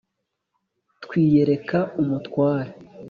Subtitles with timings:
[1.03, 2.71] twiyereka umutware